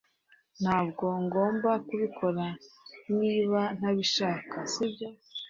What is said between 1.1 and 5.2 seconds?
ngomba kubikora niba ntabishaka, sibyo?